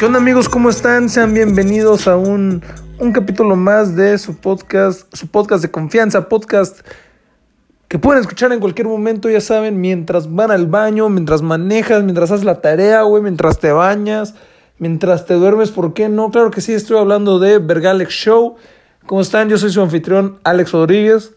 [0.00, 0.48] ¿Qué onda amigos?
[0.48, 1.10] ¿Cómo están?
[1.10, 2.62] Sean bienvenidos a un,
[2.98, 6.80] un capítulo más de su podcast, su podcast de confianza, podcast
[7.86, 12.30] que pueden escuchar en cualquier momento, ya saben, mientras van al baño, mientras manejas, mientras
[12.30, 14.34] haces la tarea, güey, mientras te bañas,
[14.78, 16.30] mientras te duermes, ¿por qué no?
[16.30, 18.56] Claro que sí, estoy hablando de Vergalex Show.
[19.04, 19.50] ¿Cómo están?
[19.50, 21.34] Yo soy su anfitrión, Alex Rodríguez.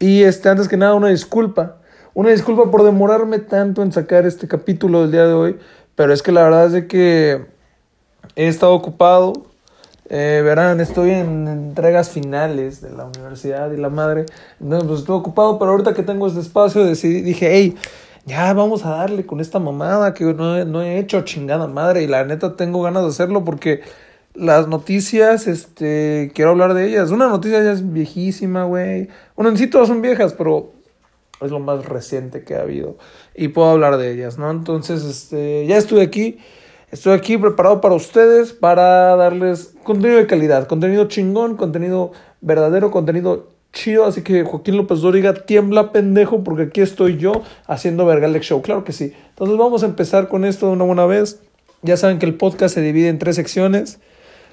[0.00, 1.76] Y este, antes que nada, una disculpa.
[2.12, 5.58] Una disculpa por demorarme tanto en sacar este capítulo del día de hoy.
[5.94, 7.53] Pero es que la verdad es de que
[8.36, 9.32] he estado ocupado.
[10.10, 14.26] Eh, verán, estoy en entregas finales de la universidad y la madre.
[14.60, 17.74] Entonces, pues estoy ocupado, pero ahorita que tengo este espacio, decidí, dije, hey,
[18.26, 22.02] ya vamos a darle con esta mamada que no he, no he hecho chingada madre.
[22.02, 23.82] Y la neta tengo ganas de hacerlo porque
[24.34, 27.10] las noticias, este, quiero hablar de ellas.
[27.10, 29.08] Una noticia ya es viejísima, güey.
[29.36, 30.72] Bueno, en sí todas son viejas, pero
[31.40, 32.96] es lo más reciente que ha habido.
[33.34, 34.50] Y puedo hablar de ellas, ¿no?
[34.50, 36.38] Entonces, este, ya estoy aquí.
[36.94, 43.48] Estoy aquí preparado para ustedes, para darles contenido de calidad, contenido chingón, contenido verdadero, contenido
[43.72, 44.04] chido.
[44.04, 48.62] Así que Joaquín López Dóriga, tiembla pendejo, porque aquí estoy yo haciendo Vergalex Show.
[48.62, 49.12] Claro que sí.
[49.30, 51.42] Entonces vamos a empezar con esto de una buena vez.
[51.82, 53.98] Ya saben que el podcast se divide en tres secciones.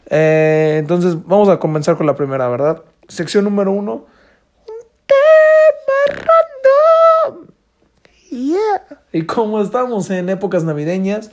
[0.09, 2.81] Eh, entonces vamos a comenzar con la primera, ¿verdad?
[3.07, 4.07] Sección número uno.
[4.67, 6.25] Un tema
[7.27, 7.47] random.
[8.31, 8.99] Yeah.
[9.13, 11.29] Y como estamos en épocas navideñas,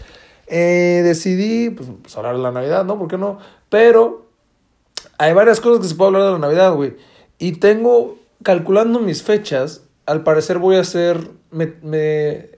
[0.50, 2.98] eh, decidí pues, pues, hablar de la Navidad, ¿no?
[2.98, 3.38] ¿Por qué no?
[3.68, 4.26] Pero
[5.18, 6.96] hay varias cosas que se puede hablar de la Navidad, güey.
[7.38, 12.50] Y tengo, calculando mis fechas, al parecer voy a hacer, me, me,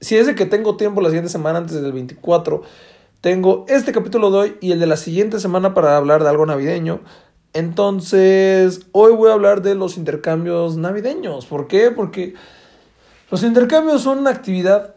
[0.00, 2.62] si es de que tengo tiempo la siguiente semana antes del 24,
[3.20, 6.46] tengo este capítulo de hoy y el de la siguiente semana para hablar de algo
[6.46, 7.00] navideño.
[7.52, 11.46] Entonces, hoy voy a hablar de los intercambios navideños.
[11.46, 11.90] ¿Por qué?
[11.90, 12.34] Porque
[13.30, 14.94] los intercambios son una actividad,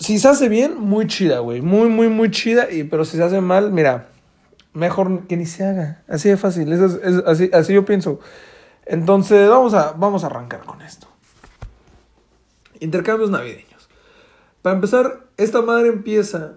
[0.00, 1.60] si se hace bien, muy chida, güey.
[1.60, 2.72] Muy, muy, muy chida.
[2.72, 4.08] Y, pero si se hace mal, mira,
[4.72, 6.02] mejor que ni se haga.
[6.08, 6.72] Así de fácil.
[6.72, 6.80] Es,
[7.26, 8.18] así, así yo pienso.
[8.86, 11.06] Entonces, vamos a, vamos a arrancar con esto.
[12.80, 13.90] Intercambios navideños.
[14.62, 16.54] Para empezar, esta madre empieza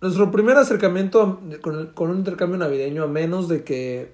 [0.00, 4.12] nuestro primer acercamiento con, con, un intercambio navideño, a menos de que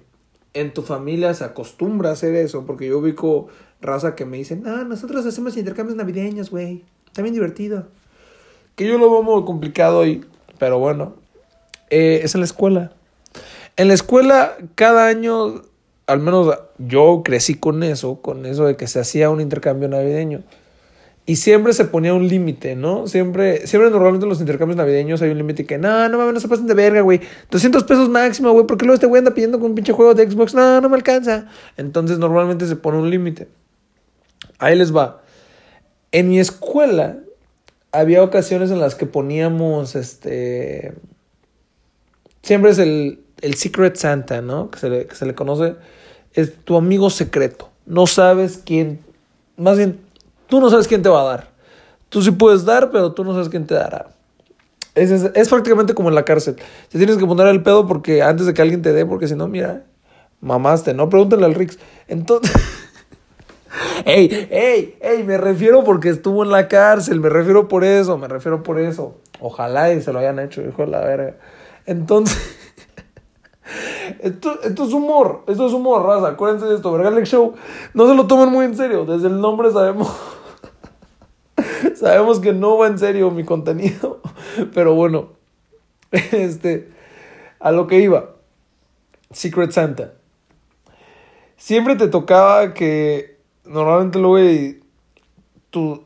[0.53, 3.47] en tu familia se acostumbra a hacer eso, porque yo ubico
[3.81, 7.87] raza que me dicen, ah, nosotros hacemos intercambios navideños, güey, está bien divertido.
[8.75, 10.25] Que yo lo veo muy complicado hoy,
[10.57, 11.15] pero bueno,
[11.89, 12.91] eh, es en la escuela.
[13.75, 15.61] En la escuela, cada año,
[16.07, 20.41] al menos yo crecí con eso, con eso de que se hacía un intercambio navideño.
[21.25, 23.07] Y siempre se ponía un límite, ¿no?
[23.07, 26.39] Siempre, siempre normalmente en los intercambios navideños hay un límite que, no, no mames, no
[26.41, 27.21] se pasen de verga, güey.
[27.49, 30.29] 200 pesos máximo, güey, porque luego este güey anda pidiendo con un pinche juego de
[30.29, 31.47] Xbox, no, no me alcanza.
[31.77, 33.47] Entonces normalmente se pone un límite.
[34.59, 35.21] Ahí les va.
[36.11, 37.22] En mi escuela
[37.93, 40.93] había ocasiones en las que poníamos, este...
[42.41, 44.69] Siempre es el, el Secret Santa, ¿no?
[44.69, 45.75] Que se, le, que se le conoce.
[46.33, 47.69] Es tu amigo secreto.
[47.85, 48.99] No sabes quién...
[49.55, 49.99] Más bien,
[50.47, 51.47] tú no sabes quién te va a dar.
[52.09, 54.07] Tú sí puedes dar, pero tú no sabes quién te dará.
[54.95, 56.55] Es, es, es, prácticamente como en la cárcel.
[56.89, 59.35] Te tienes que poner el pedo porque antes de que alguien te dé, porque si
[59.35, 59.83] no, mira,
[60.41, 61.09] mamaste, ¿no?
[61.09, 61.77] Pregúntale al Rix.
[62.07, 62.51] Entonces.
[64.05, 65.23] ¡Ey, ey, ey!
[65.23, 67.19] Me refiero porque estuvo en la cárcel.
[67.19, 69.15] Me refiero por eso, me refiero por eso.
[69.39, 71.35] Ojalá y se lo hayan hecho, hijo de la verga.
[71.85, 72.59] Entonces.
[74.19, 76.27] Esto, esto, es humor, esto es humor, raza.
[76.27, 77.55] Acuérdense de esto, Vergalex Show.
[77.93, 79.05] No se lo tomen muy en serio.
[79.05, 80.13] Desde el nombre sabemos.
[81.95, 84.21] sabemos que no va en serio mi contenido.
[84.73, 85.29] Pero bueno.
[86.11, 86.91] Este.
[87.59, 88.31] A lo que iba.
[89.31, 90.13] Secret Santa.
[91.57, 93.32] Siempre te tocaba que.
[93.65, 94.79] Normalmente luego.
[95.69, 96.03] Tu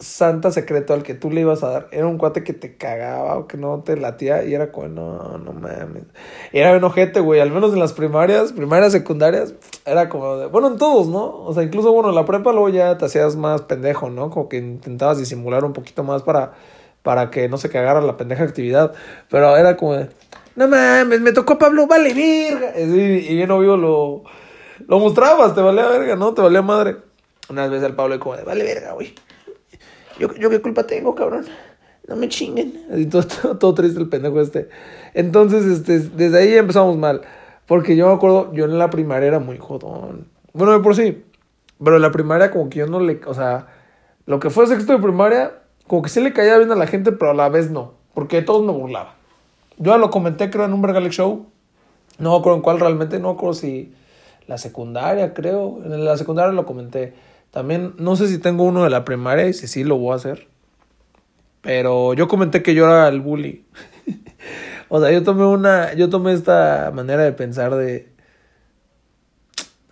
[0.00, 3.36] santa secreto al que tú le ibas a dar era un cuate que te cagaba
[3.36, 6.04] o que no te latía y era como, no, no mames.
[6.52, 9.54] Era bien ojete, güey, al menos en las primarias, primarias, secundarias,
[9.84, 11.44] era como, de, bueno, en todos, ¿no?
[11.44, 14.30] O sea, incluso, bueno, en la prepa luego ya te hacías más pendejo, ¿no?
[14.30, 16.52] Como que intentabas disimular un poquito más para,
[17.02, 18.92] para que no se cagara la pendeja actividad,
[19.28, 20.08] pero era como de,
[20.56, 22.72] no mames, me tocó Pablo, vale verga.
[22.80, 24.24] Y, y bien obvio lo,
[24.86, 26.34] lo mostrabas, te valía verga, ¿no?
[26.34, 26.96] Te valía madre.
[27.48, 29.14] Una vez al Pablo como de, vale verga, güey.
[30.18, 31.46] Yo, yo qué culpa tengo, cabrón.
[32.06, 32.86] No me chinguen.
[32.92, 34.68] Así todo, todo, todo, triste el pendejo este.
[35.14, 37.22] Entonces, este, desde ahí empezamos mal.
[37.66, 40.26] Porque yo me acuerdo, yo en la primaria era muy jodón.
[40.52, 41.24] Bueno, de por sí.
[41.82, 43.20] Pero en la primaria como que yo no le...
[43.26, 43.68] O sea,
[44.26, 45.52] lo que fue sexto de primaria,
[45.86, 47.94] como que sí le caía bien a la gente, pero a la vez no.
[48.12, 49.14] Porque todos me burlaban.
[49.78, 51.46] Yo ya lo comenté, creo, en un Vergalex Show.
[52.18, 53.18] No me acuerdo en cuál realmente.
[53.18, 53.94] No me acuerdo si
[54.50, 55.80] la secundaria, creo.
[55.84, 57.14] En la secundaria lo comenté.
[57.52, 60.16] También no sé si tengo uno de la primaria y si sí lo voy a
[60.16, 60.48] hacer.
[61.62, 63.64] Pero yo comenté que yo era el bully.
[64.88, 68.08] o sea, yo tomé una, yo tomé esta manera de pensar de,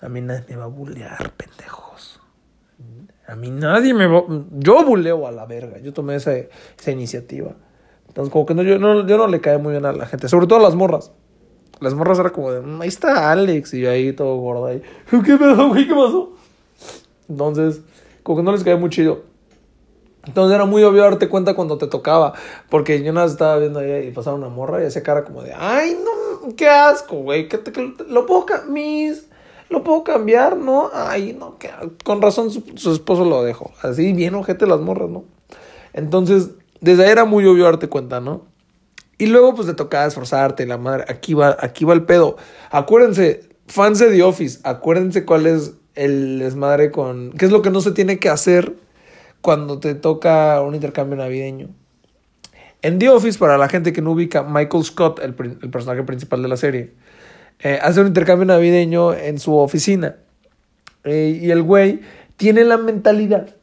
[0.01, 2.21] a mí nadie me va a bullear, pendejos.
[3.29, 7.55] A mí nadie me va, yo buleo a la verga, yo tomé esa, esa iniciativa.
[8.09, 10.29] Entonces, como que no yo, no, yo no le cae muy bien a la gente,
[10.29, 11.13] sobre todo a las morras.
[11.81, 14.83] Las morras era como de, mm, ahí está Alex, y yo ahí todo gordo ahí.
[15.11, 15.87] ¿Qué pedo, güey?
[15.87, 16.33] ¿Qué pasó?
[17.29, 17.83] Entonces,
[18.23, 19.23] como que no les cae muy chido.
[20.27, 22.35] Entonces era muy obvio darte cuenta cuando te tocaba.
[22.69, 25.55] Porque yo nada estaba viendo ahí y pasaba una morra y hacía cara como de,
[25.57, 27.49] ay, no, qué asco, güey.
[28.09, 29.29] Lo puedo mis,
[29.71, 30.91] lo puedo cambiar, ¿no?
[30.93, 31.71] Ay, no, que,
[32.05, 33.71] con razón su, su, esposo lo dejó.
[33.83, 35.25] Así bien ojete las morras, ¿no?
[35.95, 36.51] Entonces,
[36.81, 38.43] desde ahí era muy obvio darte cuenta, ¿no?
[39.19, 42.37] Y luego pues te tocaba esforzarte, la madre, aquí va, aquí va el pedo.
[42.71, 47.33] Acuérdense, fans de The Office, acuérdense cuál es el desmadre con...
[47.33, 48.77] ¿Qué es lo que no se tiene que hacer
[49.41, 51.69] cuando te toca un intercambio navideño?
[52.81, 56.49] En The Office, para la gente que no ubica, Michael Scott, el, personaje principal de
[56.49, 56.93] la serie,
[57.59, 60.15] eh, hace un intercambio navideño en su oficina.
[61.03, 62.01] Eh, y el güey
[62.37, 63.57] tiene la mentalidad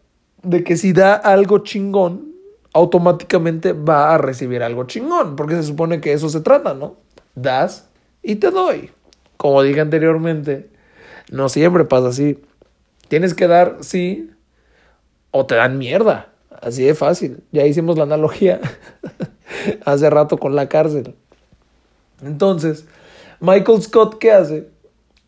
[0.44, 2.35] de que si da algo chingón,
[2.76, 6.98] automáticamente va a recibir algo chingón, porque se supone que eso se trata, ¿no?
[7.34, 7.88] Das
[8.22, 8.92] y te doy.
[9.38, 10.70] Como dije anteriormente,
[11.32, 12.42] no siempre pasa así.
[13.08, 14.30] Tienes que dar sí
[15.32, 16.34] o te dan mierda.
[16.62, 17.44] Así de fácil.
[17.54, 18.60] Ya hicimos la analogía
[19.86, 21.16] hace rato con la cárcel.
[22.24, 22.86] Entonces,
[23.40, 24.68] Michael Scott, ¿qué hace?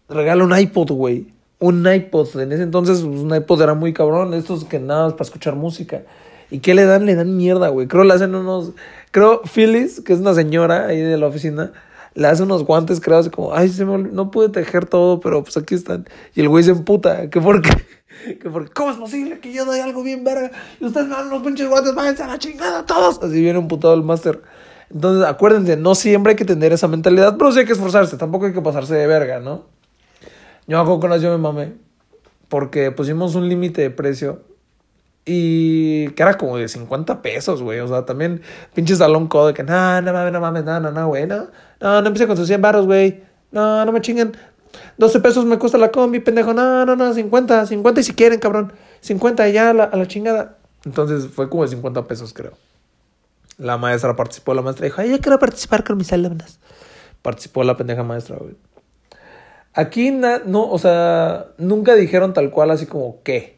[0.09, 1.31] Regala un iPod, güey.
[1.59, 2.41] Un iPod.
[2.41, 4.33] En ese entonces, pues, un iPod era muy cabrón.
[4.33, 6.03] Estos que nada más para escuchar música.
[6.49, 7.05] ¿Y qué le dan?
[7.05, 7.87] Le dan mierda, güey.
[7.87, 8.71] Creo le hacen unos.
[9.11, 11.71] Creo Phyllis, que es una señora ahí de la oficina,
[12.13, 15.43] le hace unos guantes, creo, así como, ay, se me no pude tejer todo, pero
[15.43, 16.07] pues aquí están.
[16.35, 17.69] Y el güey se emputa, que porque.
[18.41, 20.49] Que porque, ¿cómo es posible que yo doy algo bien verga?
[20.81, 23.21] Y ustedes me dan los pinches guantes, váyanse a la chingada todos.
[23.21, 24.41] Así viene emputado el máster.
[24.89, 28.47] Entonces, acuérdense, no siempre hay que tener esa mentalidad, pero sí hay que esforzarse, tampoco
[28.47, 29.65] hay que pasarse de verga, ¿no?
[30.65, 31.73] Yo hago con las yo me mamé,
[32.49, 34.41] porque pusimos un límite de precio
[35.27, 37.81] y que era como de 50 pesos, güey.
[37.81, 38.41] O sea, también
[38.73, 41.47] pinche salón codo de que, no, no mames, no mames, no, no, no, güey, no.
[41.81, 43.23] No, no empiece con sus 100 barros, güey.
[43.51, 44.37] No, no me chinguen.
[44.97, 46.53] 12 pesos me cuesta la combi, pendejo.
[46.53, 48.71] No, no, no, 50, 50 y si quieren, cabrón.
[49.01, 50.57] 50 y ya a la, a la chingada.
[50.85, 52.53] Entonces fue como de 50 pesos, creo.
[53.57, 56.59] La maestra participó, la maestra dijo, ay, yo quiero participar con mis alumnas.
[57.21, 58.55] Participó la pendeja maestra, güey.
[59.73, 63.56] Aquí, no, o sea, nunca dijeron tal cual así como, ¿qué?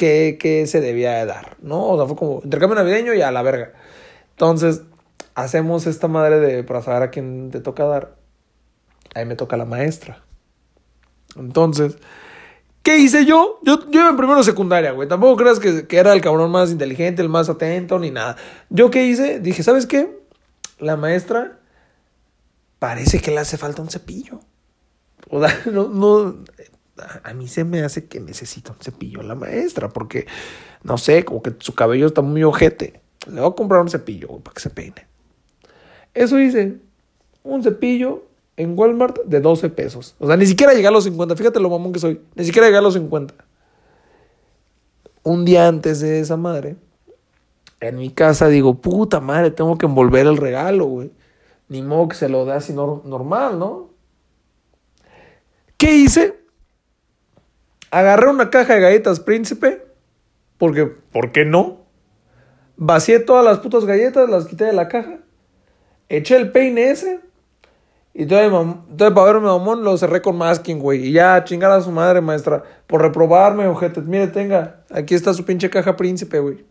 [0.00, 1.88] Qué, se debía de dar, ¿no?
[1.88, 3.72] O sea, fue como intercambio navideño y a la verga.
[4.30, 4.82] Entonces,
[5.34, 8.16] hacemos esta madre de para saber a quién te toca dar.
[9.14, 10.22] Ahí me toca la maestra.
[11.36, 11.98] Entonces,
[12.82, 13.60] ¿qué hice yo?
[13.62, 15.08] Yo, yo en primero secundaria, güey.
[15.08, 18.36] Tampoco creas que, que, era el cabrón más inteligente, el más atento, ni nada.
[18.70, 19.40] ¿Yo qué hice?
[19.40, 20.18] Dije, ¿sabes qué?
[20.78, 21.58] La maestra
[22.78, 24.40] parece que le hace falta un cepillo.
[25.28, 26.36] O sea, no, no,
[27.22, 30.26] a mí se me hace que necesita un cepillo la maestra, porque,
[30.82, 33.00] no sé, como que su cabello está muy ojete.
[33.30, 35.06] Le voy a comprar un cepillo para que se peine.
[36.14, 36.78] Eso hice,
[37.42, 38.24] un cepillo
[38.56, 40.14] en Walmart de 12 pesos.
[40.18, 42.66] O sea, ni siquiera llegué a los 50, fíjate lo mamón que soy, ni siquiera
[42.66, 43.34] llegué a los 50.
[45.22, 46.76] Un día antes de esa madre,
[47.80, 51.10] en mi casa digo, puta madre, tengo que envolver el regalo, güey.
[51.68, 53.90] Ni modo que se lo dé así normal, ¿no?
[55.76, 56.39] ¿Qué hice?
[57.90, 59.84] Agarré una caja de galletas príncipe,
[60.58, 61.86] porque, ¿por qué no?
[62.76, 65.18] Vacié todas las putas galletas, las quité de la caja,
[66.08, 67.20] eché el peine ese,
[68.12, 68.50] y todavía,
[68.96, 71.06] para verme mamón lo cerré con masking, güey.
[71.06, 74.00] Y ya, chingar a su madre, maestra, por reprobarme, ojete.
[74.00, 76.64] Mire, tenga, aquí está su pinche caja príncipe, güey.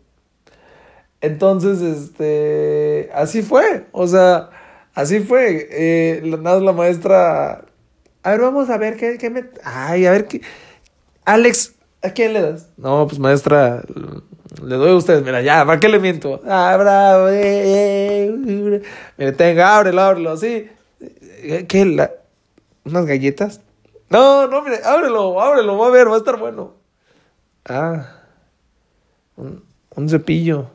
[1.22, 4.50] Entonces, este, así fue, o sea,
[4.94, 5.68] así fue.
[5.70, 7.64] Eh, nada, la maestra,
[8.22, 10.42] a ver, vamos a ver qué, qué me, ay, a ver qué
[11.32, 12.68] Alex, ¿a quién le das?
[12.76, 13.82] No, pues maestra,
[14.64, 15.22] le doy a ustedes.
[15.22, 16.40] Mira, ya, ¿para qué le miento?
[16.44, 17.28] Ah.
[17.30, 18.82] Eh, eh,
[19.16, 20.68] Mira, tenga, ábrelo, ábrelo, sí.
[21.68, 21.84] ¿Qué?
[21.86, 22.10] La...
[22.84, 23.60] ¿Unas galletas?
[24.08, 26.74] No, no, mire, ábrelo, ábrelo, va a ver, va a estar bueno.
[27.64, 28.08] Ah,
[29.36, 29.62] un,
[29.94, 30.66] un cepillo.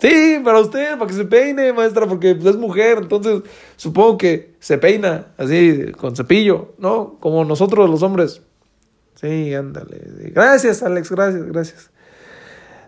[0.00, 3.42] Sí, para usted, para que se peine, maestra, porque es mujer, entonces
[3.76, 7.16] supongo que se peina así, con cepillo, ¿no?
[7.20, 8.42] Como nosotros los hombres.
[9.20, 9.98] Sí, ándale.
[10.32, 11.90] Gracias, Alex, gracias, gracias.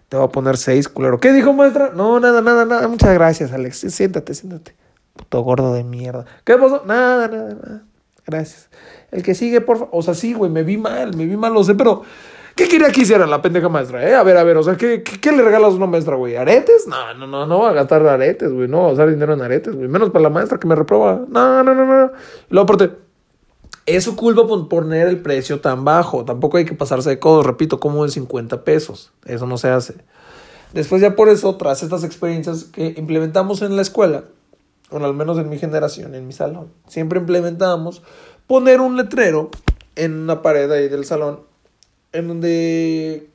[0.08, 1.20] Te voy a poner seis, culero.
[1.20, 1.90] ¿Qué dijo, maestra?
[1.94, 2.88] No, nada, nada, nada.
[2.88, 3.84] Muchas gracias, Alex.
[3.88, 4.74] Siéntate, siéntate.
[5.14, 6.24] Puto gordo de mierda.
[6.44, 6.84] ¿Qué pasó?
[6.86, 7.82] Nada, nada, nada.
[8.26, 8.70] Gracias.
[9.10, 9.90] El que sigue, por favor.
[9.92, 12.02] O sea, sí, güey, me vi mal, me vi mal, lo sé, pero
[12.54, 14.06] ¿Qué quería que hiciera la pendeja maestra?
[14.08, 14.14] Eh?
[14.14, 16.36] A ver, a ver, o sea, ¿qué, qué, le regalas a una maestra, güey?
[16.36, 16.86] ¿Aretes?
[16.86, 18.68] No, no, no, no va a gastar aretes, güey.
[18.68, 19.88] No va a usar dinero en aretes, güey.
[19.88, 21.22] Menos para la maestra que me reproba.
[21.28, 22.12] No, no, no, no.
[22.50, 22.66] Y luego,
[23.86, 26.24] es su culpa por poner el precio tan bajo.
[26.24, 27.44] Tampoco hay que pasarse de codos.
[27.46, 29.12] Repito, como en 50 pesos.
[29.24, 29.94] Eso no se hace.
[30.72, 34.24] Después ya por eso, tras estas experiencias que implementamos en la escuela,
[34.90, 38.02] o al menos en mi generación, en mi salón, siempre implementamos
[38.46, 39.50] poner un letrero
[39.96, 41.40] en una pared ahí del salón
[42.12, 43.28] en donde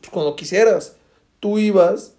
[0.00, 0.96] pues, cuando quisieras
[1.40, 2.14] tú ibas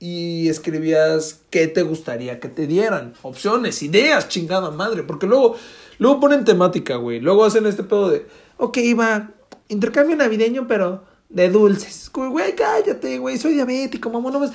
[0.00, 5.56] y escribías qué te gustaría que te dieran, opciones, ideas, chingada madre, porque luego
[5.98, 8.26] luego ponen temática, güey, luego hacen este pedo de,
[8.58, 9.30] ok, va,
[9.68, 14.52] intercambio navideño, pero de dulces, güey, cállate, güey, soy diabético, mamá, no ves,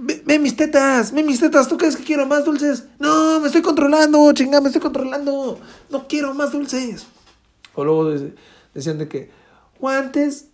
[0.00, 2.84] Ve, mis tetas, ve mis tetas, ¿tú crees que quiero más dulces?
[3.00, 5.58] No, me estoy controlando, chingada, me estoy controlando.
[5.90, 7.04] No quiero más dulces.
[7.74, 8.08] O luego
[8.72, 9.32] decían de que,
[9.80, 10.50] guantes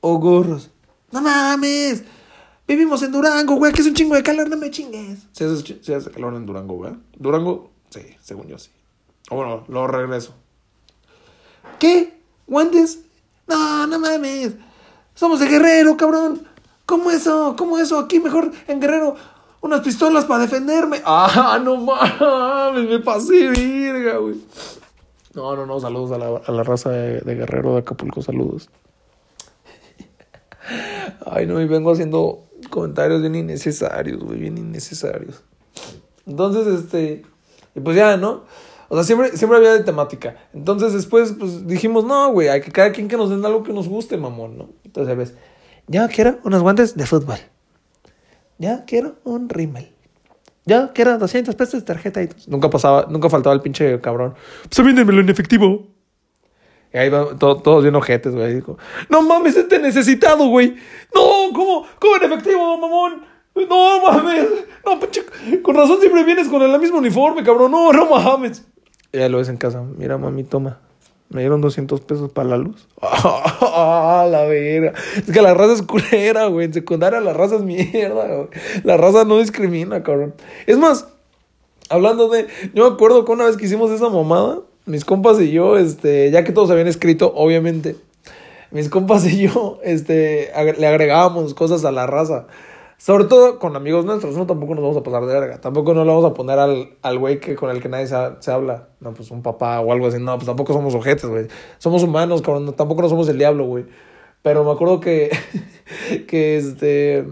[0.00, 0.70] o gorros.
[1.10, 2.04] No mames.
[2.68, 5.26] Vivimos en Durango, güey, que es un chingo de calor, no me chingues.
[5.32, 5.44] Se
[5.92, 6.92] hace, calor en Durango, güey.
[7.18, 8.70] Durango, sí, según yo sí.
[9.34, 10.34] Bueno, lo regreso.
[11.78, 12.18] ¿Qué?
[12.46, 13.00] ¿Guantes?
[13.46, 14.54] No, no mames.
[15.14, 16.46] Somos de guerrero, cabrón.
[16.86, 17.54] ¿Cómo eso?
[17.58, 17.98] ¿Cómo eso?
[17.98, 19.16] Aquí mejor en Guerrero
[19.60, 21.00] unas pistolas para defenderme.
[21.06, 24.36] Ah, no mames, me pasé virga, güey.
[25.34, 28.68] No, no, no, saludos a la, a la raza de, Guerrero de Acapulco, saludos.
[31.26, 35.42] Ay, no, y vengo haciendo comentarios bien innecesarios, güey, bien innecesarios.
[36.26, 37.24] Entonces, este,
[37.74, 38.44] y pues ya, ¿no?
[38.88, 40.36] O sea, siempre, siempre había de temática.
[40.52, 43.72] Entonces después, pues dijimos, no, güey, hay que cada quien que nos den algo que
[43.72, 44.68] nos guste, mamón, ¿no?
[44.84, 45.34] Entonces, ¿ves?
[45.86, 47.38] Ya quiero unos guantes de fútbol.
[48.58, 49.90] Ya quiero un rímel.
[50.66, 54.34] Ya quiero 200 pesos de tarjeta y nunca pasaba, nunca faltaba el pinche cabrón.
[54.62, 55.86] Pues véndemelo en efectivo.
[56.92, 58.62] Y ahí va todos bien ojetes, güey.
[59.10, 60.76] no mames, este necesitado, güey.
[61.14, 61.86] No, ¿cómo?
[61.98, 63.24] ¿Cómo en efectivo, mamón?
[63.68, 64.46] No mames.
[64.86, 65.24] No, pinche.
[65.62, 67.72] Con razón siempre vienes con el mismo uniforme, cabrón.
[67.72, 68.64] No, no mames.
[69.14, 69.82] Ya lo ves en casa.
[69.82, 70.78] Mira, mami, toma.
[71.30, 72.86] Me dieron 200 pesos para la luz.
[73.02, 74.92] ¡Ah, la verga!
[75.16, 76.66] Es que la raza es culera, güey.
[76.66, 78.48] En secundaria la raza es mierda, güey.
[78.84, 80.34] La raza no discrimina, cabrón.
[80.66, 81.08] Es más,
[81.88, 82.46] hablando de...
[82.72, 86.30] Yo me acuerdo que una vez que hicimos esa mamada, mis compas y yo, este...
[86.30, 87.96] Ya que todos habían escrito, obviamente.
[88.70, 90.52] Mis compas y yo, este...
[90.78, 92.46] Le agregábamos cosas a la raza.
[93.04, 95.60] Sobre todo con amigos nuestros, no tampoco nos vamos a pasar de verga.
[95.60, 98.50] Tampoco no le vamos a poner al, al güey que, con el que nadie se,
[98.50, 98.88] habla.
[98.98, 100.18] No, pues un papá o algo así.
[100.18, 101.48] No, pues tampoco somos ojetes, güey.
[101.76, 102.74] Somos humanos, cabrón.
[102.74, 103.84] Tampoco no somos el diablo, güey.
[104.40, 105.30] Pero me acuerdo que,
[106.28, 107.26] que este,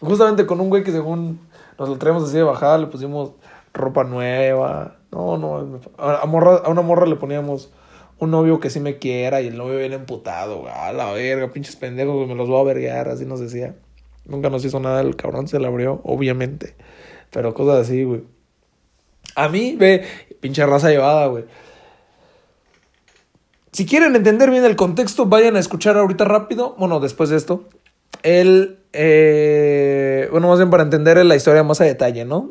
[0.00, 1.38] justamente con un güey que según
[1.78, 3.32] nos lo traemos así de bajada, le pusimos
[3.74, 4.96] ropa nueva.
[5.12, 6.24] No, no, a, a
[6.70, 7.70] una morra le poníamos
[8.18, 10.72] un novio que sí me quiera y el novio viene emputado, güey.
[10.72, 13.76] A la verga, pinches pendejos, me los voy a verguear, así nos decía.
[14.28, 16.76] Nunca nos hizo nada, el cabrón se la abrió, obviamente.
[17.30, 18.22] Pero cosas así, güey.
[19.34, 20.04] A mí, ve,
[20.40, 21.44] pinche raza llevada, güey.
[23.72, 26.74] Si quieren entender bien el contexto, vayan a escuchar ahorita rápido.
[26.78, 27.64] Bueno, después de esto.
[28.22, 28.78] El.
[28.92, 32.50] Eh, bueno, más bien para entender la historia más a detalle, ¿no?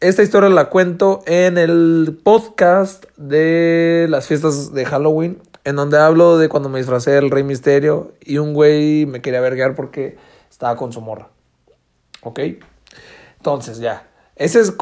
[0.00, 5.38] Esta historia la cuento en el podcast de las fiestas de Halloween.
[5.64, 8.12] En donde hablo de cuando me disfracé del Rey Misterio.
[8.20, 10.16] Y un güey me quería verguear porque
[10.58, 11.28] estaba con su morra.
[12.22, 12.40] ¿Ok?
[13.36, 14.08] Entonces, ya.
[14.34, 14.74] Ese es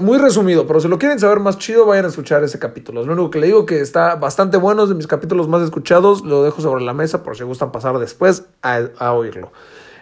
[0.00, 3.00] muy resumido, pero si lo quieren saber más chido, vayan a escuchar ese capítulo.
[3.00, 5.62] Es lo único que le digo que está bastante bueno, es de mis capítulos más
[5.62, 6.24] escuchados.
[6.24, 9.52] Lo dejo sobre la mesa por si gustan pasar después a, oírlo.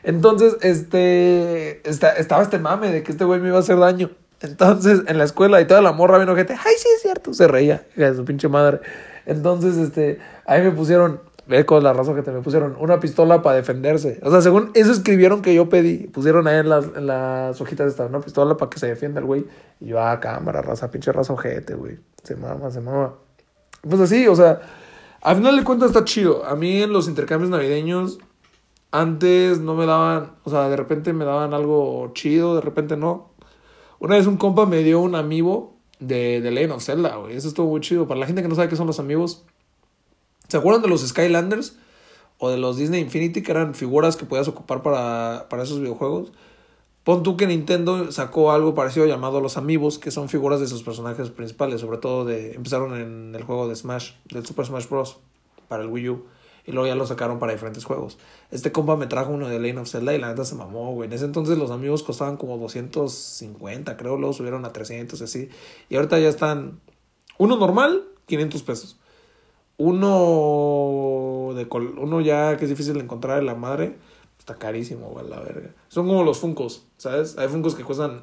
[0.03, 1.87] Entonces, este.
[1.87, 4.11] estaba este mame de que este güey me iba a hacer daño.
[4.41, 7.47] Entonces, en la escuela y toda la morra vino gente, ay, sí es cierto, se
[7.47, 8.81] reía, de su pinche madre.
[9.27, 13.43] Entonces, este, ahí me pusieron, Ve con la razón que te me pusieron una pistola
[13.43, 14.21] para defenderse.
[14.23, 16.07] O sea, según eso escribieron que yo pedí.
[16.07, 19.27] Pusieron ahí en las, en las hojitas esta, una pistola para que se defienda el
[19.27, 19.47] güey.
[19.81, 21.99] Y yo, ah, cámara, raza, pinche raza ojete, güey.
[22.23, 23.15] Se mama, se mama.
[23.83, 24.61] Pues así, o sea,
[25.21, 26.45] al final de cuentas está chido.
[26.45, 28.19] A mí en los intercambios navideños,
[28.93, 33.33] antes no me daban, o sea, de repente me daban algo chido, de repente no.
[33.99, 37.37] Una vez un compa me dio un amiibo de, de of Zelda, güey.
[37.37, 38.07] Eso estuvo muy chido.
[38.07, 39.45] Para la gente que no sabe qué son los amigos,
[40.53, 41.79] ¿Se acuerdan de los Skylanders?
[42.37, 46.31] O de los Disney Infinity, que eran figuras que podías ocupar para, para esos videojuegos.
[47.05, 50.83] Pon tú que Nintendo sacó algo parecido llamado los Amiibos, que son figuras de sus
[50.83, 55.17] personajes principales, sobre todo de empezaron en el juego de Smash, del Super Smash Bros.
[55.69, 56.27] para el Wii U,
[56.67, 58.19] y luego ya lo sacaron para diferentes juegos.
[58.51, 61.07] Este compa me trajo uno de Lane of Zelda y la neta se mamó, güey.
[61.07, 65.49] En ese entonces los amigos costaban como 250, creo, luego subieron a 300 y así.
[65.89, 66.79] Y ahorita ya están
[67.39, 68.99] uno normal, 500 pesos
[69.79, 73.97] Uno de col- uno ya que es difícil de encontrar de la madre,
[74.39, 75.71] está carísimo, güey, la verga.
[75.89, 77.37] Son como los Funcos, ¿sabes?
[77.39, 78.23] Hay Funcos que cuestan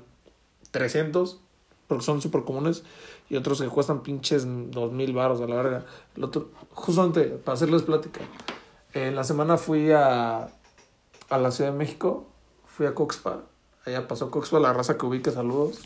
[0.72, 1.40] 300,
[1.88, 2.84] porque son súper comunes,
[3.30, 5.86] y otros que cuestan pinches 2000 baros a la verga.
[6.16, 8.22] El otro, justamente, para hacerles plática,
[8.94, 10.50] en la semana fui a,
[11.30, 12.28] a la Ciudad de México,
[12.66, 13.42] fui a Coxpa,
[13.86, 15.80] allá pasó Coxpa, la raza que ubica, saludos.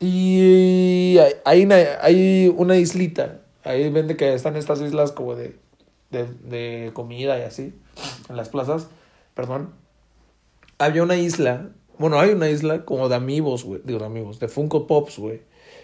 [0.00, 3.41] Y hay, hay, una, hay una islita.
[3.64, 5.56] Ahí vende que están estas islas como de,
[6.10, 7.74] de, de comida y así.
[8.28, 8.88] En las plazas.
[9.34, 9.74] Perdón.
[10.78, 11.70] Había una isla.
[11.98, 13.80] Bueno, hay una isla como de amigos, güey.
[13.84, 14.40] Digo, de amigos.
[14.40, 15.40] De Funko Pops, güey.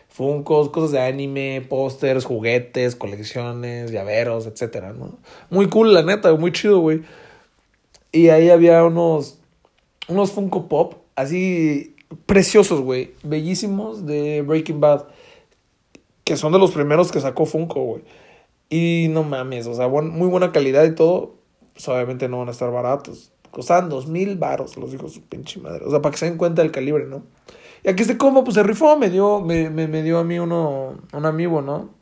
[0.08, 5.18] Funkos, cosas de anime, pósters, juguetes, colecciones, llaveros, etcétera, ¿no?
[5.50, 7.02] Muy cool, la neta, muy chido, güey.
[8.10, 9.38] Y ahí había unos,
[10.08, 11.94] unos Funko Pop, así
[12.26, 13.12] preciosos, güey.
[13.22, 15.04] Bellísimos de Breaking Bad.
[16.28, 18.02] Que son de los primeros que sacó Funko, güey.
[18.68, 21.36] Y no mames, o sea, muy buena calidad y todo.
[21.72, 23.32] Pues obviamente no van a estar baratos.
[23.50, 25.86] Costaban dos mil baros, los de su pinche madre.
[25.86, 27.22] O sea, para que se den cuenta del calibre, ¿no?
[27.82, 30.38] Y aquí este combo, pues se rifó, me dio, me, me, me dio a mí
[30.38, 31.94] uno, un amigo, ¿no?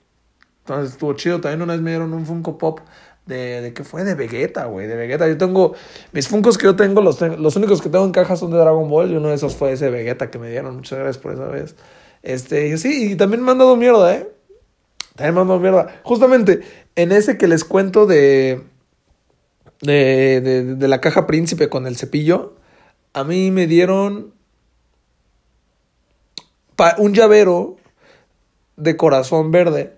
[0.64, 1.40] Entonces estuvo chido.
[1.40, 2.80] También una vez me dieron un Funko Pop
[3.26, 4.02] de, de ¿qué fue?
[4.02, 5.28] De Vegeta, güey, de Vegeta.
[5.28, 5.75] Yo tengo,
[6.11, 8.90] mis Funkos que yo tengo, los, los únicos que tengo en caja son de Dragon
[8.90, 9.12] Ball.
[9.12, 10.75] Y uno de esos fue ese Vegeta que me dieron.
[10.75, 11.76] Muchas gracias por esa vez.
[12.26, 14.28] Este, y sí, y también me han dado mierda, ¿eh?
[15.14, 16.00] También me han dado mierda.
[16.02, 16.61] Justamente,
[16.97, 18.62] en ese que les cuento de,
[19.80, 22.56] de, de, de la caja príncipe con el cepillo,
[23.12, 24.35] a mí me dieron
[26.99, 27.76] un llavero
[28.76, 29.95] de corazón verde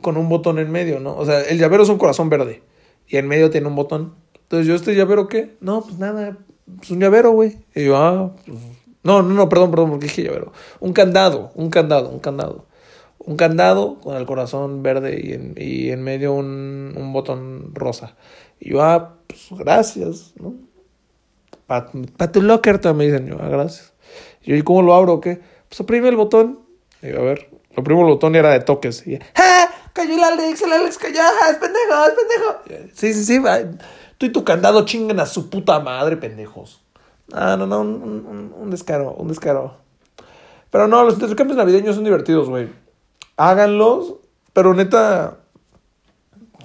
[0.00, 1.14] con un botón en medio, ¿no?
[1.18, 2.62] O sea, el llavero es un corazón verde
[3.08, 4.14] y en medio tiene un botón.
[4.44, 5.54] Entonces, ¿yo este llavero qué?
[5.60, 6.38] No, pues nada,
[6.80, 7.58] es un llavero, güey.
[7.74, 8.58] Y yo, ah, pues...
[9.06, 10.52] No, no, no, perdón, perdón, porque dije llavero.
[10.80, 12.66] Un candado, un candado, un candado.
[13.18, 15.20] Un candado con el corazón verde
[15.56, 18.16] y en, medio un, botón rosa.
[18.58, 20.54] Y yo, ah, pues gracias, ¿no?
[21.68, 23.92] Para pa tu locker también me dicen, yo, ah, gracias.
[24.42, 25.40] Y yo, ¿y cómo lo abro o qué?
[25.68, 26.60] Pues oprime el botón.
[27.00, 29.06] Y a ver, oprimo el botón y era de toques.
[29.06, 29.68] Y, ¡ah!
[29.92, 32.90] Cayó el Alex, el Alex cayó, ¡ah, es pendejo, es pendejo!
[32.92, 33.60] Sí, sí, sí, va.
[34.18, 36.85] Tú y tu candado chingan a su puta madre, pendejos.
[37.32, 39.74] Ah, no, no, un, un, un descaro, un descaro.
[40.70, 42.68] Pero no, los intercambios navideños son divertidos, güey.
[43.36, 44.14] Háganlos,
[44.52, 45.38] pero neta,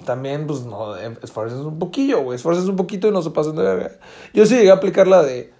[0.04, 2.36] también, pues, no, eh, esfuércense un poquillo, güey.
[2.36, 3.90] Esfuércense un poquito y no se pasen de verga.
[4.34, 5.52] Yo sí llegué a aplicar la de,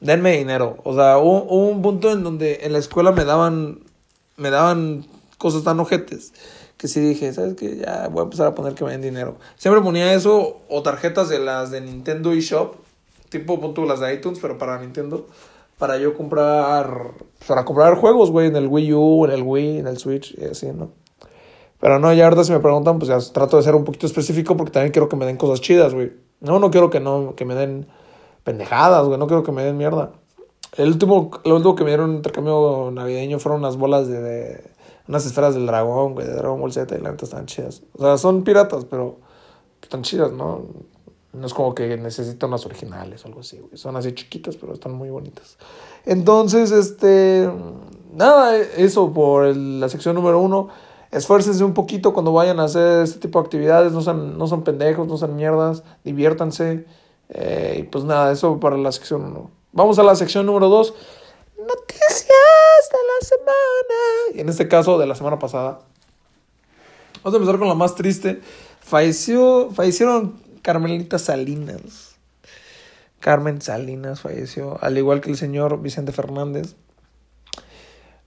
[0.00, 0.78] denme dinero.
[0.84, 3.80] O sea, hubo, hubo un punto en donde en la escuela me daban,
[4.36, 5.06] me daban
[5.38, 6.32] cosas tan ojetes
[6.82, 7.76] que sí dije, ¿sabes qué?
[7.76, 9.36] Ya voy a empezar a poner que me den dinero.
[9.56, 12.74] Siempre ponía eso o tarjetas de las de Nintendo eShop,
[13.32, 15.26] tipo punto las de iTunes, pero para Nintendo,
[15.78, 17.12] para yo comprar,
[17.48, 20.44] para comprar juegos, güey, en el Wii U, en el Wii, en el Switch, y
[20.44, 20.90] así, ¿no?
[21.80, 24.56] Pero no, ya ahorita si me preguntan, pues ya trato de ser un poquito específico
[24.56, 26.12] porque también quiero que me den cosas chidas, güey.
[26.40, 27.88] No, no quiero que no, que me den
[28.44, 30.12] pendejadas, güey, no quiero que me den mierda.
[30.76, 34.70] El último, lo último que me dieron en intercambio navideño fueron unas bolas de, de
[35.08, 37.82] unas esferas del dragón, güey, de Dragon Ball Z y la neta están chidas.
[37.94, 39.18] O sea, son piratas, pero
[39.82, 40.62] están chidas, ¿no?
[41.32, 43.58] No es como que necesito unas originales o algo así.
[43.74, 45.56] Son así chiquitas, pero están muy bonitas.
[46.04, 47.50] Entonces, este,
[48.12, 50.68] nada, eso por el- la sección número uno.
[51.10, 53.92] Esfuércense un poquito cuando vayan a hacer este tipo de actividades.
[53.92, 55.82] No son, no son pendejos, no son mierdas.
[56.04, 56.86] Diviértanse.
[57.30, 59.50] Eh, y pues nada, eso para la sección uno.
[59.72, 60.92] Vamos a la sección número dos.
[61.58, 62.26] Noticias
[62.90, 64.34] de la semana.
[64.34, 65.80] Y en este caso, de la semana pasada.
[67.22, 68.40] Vamos a empezar con la más triste.
[68.80, 72.16] Falleció, fallecieron Carmelita Salinas.
[73.20, 76.74] Carmen Salinas falleció, al igual que el señor Vicente Fernández.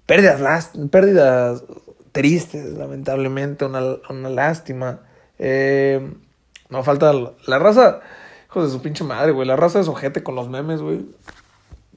[0.06, 1.63] Pérdidas, pérdidas
[2.12, 5.02] tristes, lamentablemente, una, una lástima.
[5.38, 6.13] Eh,
[6.69, 8.00] no falta la, raza,
[8.48, 9.48] hijos de su pinche madre, güey.
[9.48, 11.06] La raza es ojete con los memes, güey.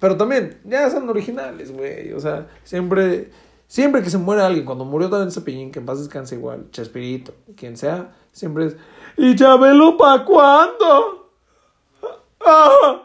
[0.01, 2.13] Pero también, ya son originales, güey.
[2.13, 3.31] O sea, siempre,
[3.69, 7.35] siempre que se muere alguien, cuando murió también Cepillín, que en paz descanse igual, Chespirito,
[7.57, 8.77] quien sea, siempre es.
[9.19, 11.33] ¿Y Chabelo pa' cuándo?
[12.41, 13.03] Ah.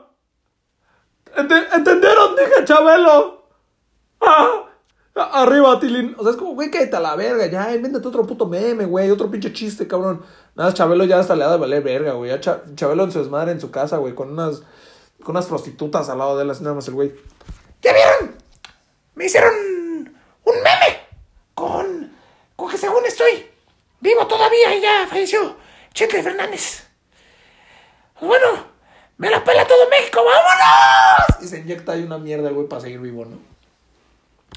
[1.36, 2.36] Ente- ¿Entendieron?
[2.36, 3.47] Dije Chabelo.
[4.21, 4.69] Ah.
[5.15, 6.15] Arriba, Tilín.
[6.17, 7.45] O sea, es como, güey, cállate a la verga.
[7.47, 9.12] Ya, invéntate otro puto meme, güey.
[9.12, 10.23] Otro pinche chiste, cabrón.
[10.56, 12.32] Nada, Chabelo ya hasta le de valer verga, güey.
[12.39, 14.62] Chabelo en su desmadre en su casa, güey, con unas,
[15.23, 17.12] con unas prostitutas al lado de él, así nada más el güey.
[17.82, 18.36] ¿Ya vieron?
[19.15, 19.54] Me hicieron
[20.45, 21.08] un meme
[21.54, 22.12] con,
[22.56, 23.45] con que según estoy
[23.99, 25.56] vivo todavía y ya falleció
[25.94, 26.84] Chente Fernández.
[28.20, 28.66] Pues bueno,
[29.18, 31.44] me la pela todo México, vámonos.
[31.44, 33.38] Y se inyecta ahí una mierda güey para seguir vivo, ¿no?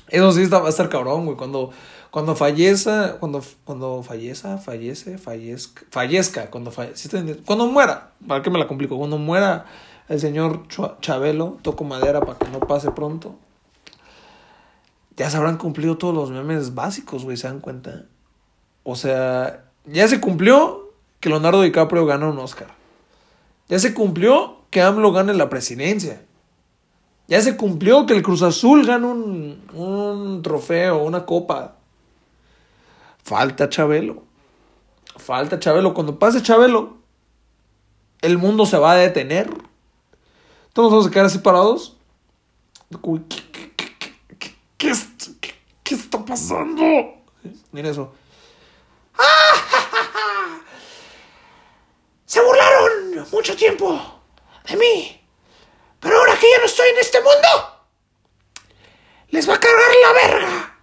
[0.09, 1.37] Eso sí está, va a estar cabrón, güey.
[1.37, 1.71] Cuando,
[2.11, 6.73] cuando falleza, cuando, cuando falleza, fallece, fallezca, fallezca, cuando
[7.45, 8.97] cuando muera, ¿para qué me la complico?
[8.97, 9.67] Cuando muera
[10.09, 10.67] el señor
[11.01, 13.37] Chabelo, toco madera para que no pase pronto.
[15.17, 18.05] Ya se habrán cumplido todos los memes básicos, güey, ¿se dan cuenta?
[18.85, 20.86] O sea, ya se cumplió
[21.21, 22.69] que Leonardo DiCaprio gana un Oscar.
[23.69, 26.23] Ya se cumplió que AMLO gane la presidencia.
[27.29, 31.77] Ya se cumplió que el Cruz Azul gane un, un trofeo, una copa.
[33.25, 34.23] Falta Chabelo.
[35.17, 35.95] Falta Chabelo.
[35.95, 36.99] Cuando pase Chabelo,
[38.23, 39.51] el mundo se va a detener.
[40.73, 41.97] Todos vamos a quedar así parados.
[44.79, 44.93] ¿Qué,
[45.83, 46.85] qué está pasando?
[47.73, 48.13] Mira eso.
[52.27, 54.21] Se burlaron mucho tiempo
[54.69, 55.27] de mí.
[56.01, 57.49] Pero ahora que ya no estoy en este mundo,
[59.31, 60.79] les va a cargar la verga.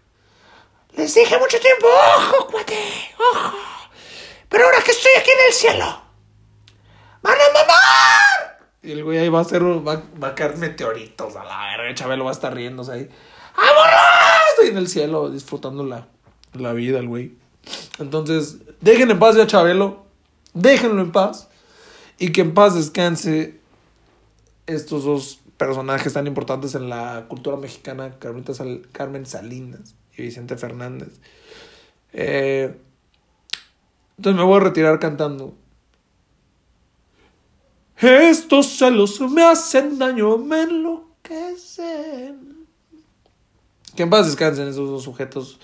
[0.93, 2.77] Les dije mucho tiempo, ojo, cuate,
[3.17, 3.57] ojo.
[4.49, 6.01] Pero ahora que estoy aquí en el cielo,
[7.21, 8.59] van a mamar.
[8.81, 11.95] Y el güey ahí va a hacer, va, va a caer meteoritos a la verga.
[11.95, 13.09] Chabelo va a estar riéndose ahí.
[13.55, 14.49] ¡Vámonos!
[14.51, 16.07] Estoy en el cielo disfrutando la,
[16.53, 17.37] la vida, el güey.
[17.99, 20.05] Entonces, dejen en paz ya Chabelo.
[20.53, 21.49] Déjenlo en paz.
[22.19, 23.59] Y que en paz descanse
[24.67, 31.09] estos dos personajes tan importantes en la cultura mexicana, Carmen Salinas y Vicente Fernández.
[32.11, 32.75] Eh,
[34.17, 35.55] entonces me voy a retirar cantando.
[37.97, 42.67] Estos celos me hacen daño, me enloquecen.
[43.95, 45.59] Que en paz descansen esos dos sujetos.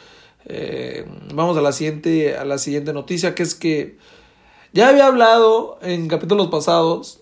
[0.46, 3.98] Eh, vamos a la siguiente, a la siguiente noticia, que es que
[4.74, 7.22] ya había hablado en capítulos pasados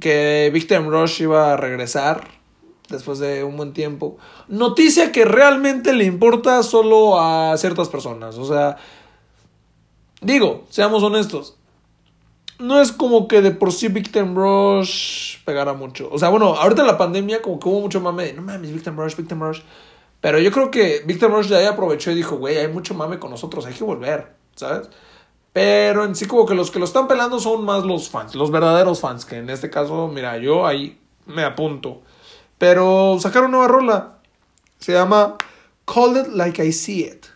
[0.00, 2.28] que Victim Rush iba a regresar
[2.88, 4.16] después de un buen tiempo.
[4.48, 8.36] Noticia que realmente le importa solo a ciertas personas.
[8.38, 8.76] O sea,
[10.20, 11.56] digo, seamos honestos.
[12.58, 16.08] No es como que de por sí Victim Rush pegara mucho.
[16.12, 18.96] O sea, bueno, ahorita en la pandemia como que hubo mucho mame no mames, Victim
[18.96, 19.60] Rush, Victim Rush.
[20.20, 23.30] Pero yo creo que Victim Rush ya aprovechó y dijo, güey, hay mucho mame con
[23.30, 24.88] nosotros, hay que volver, ¿sabes?
[25.54, 28.50] Pero en sí como que los que lo están pelando son más los fans, los
[28.50, 32.02] verdaderos fans, que en este caso, mira, yo ahí me apunto.
[32.58, 34.18] Pero sacaron nueva rola.
[34.80, 35.36] Se llama
[35.84, 37.26] Call It Like I See It.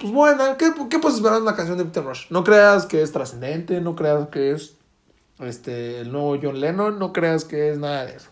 [0.00, 2.26] Pues bueno, ¿qué, qué puedes esperar de una canción de Peter Rush?
[2.30, 4.74] No creas que es trascendente, no creas que es
[5.38, 8.30] este, el nuevo John Lennon, no creas que es nada de eso.